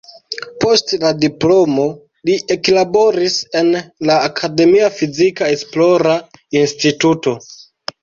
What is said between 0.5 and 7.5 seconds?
Post la diplomo li eklaboris en la akademia fizika esplora instituto.